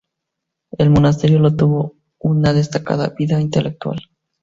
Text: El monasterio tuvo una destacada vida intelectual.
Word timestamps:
El 0.79 0.89
monasterio 0.89 1.55
tuvo 1.55 1.95
una 2.17 2.53
destacada 2.53 3.09
vida 3.15 3.39
intelectual. 3.39 4.01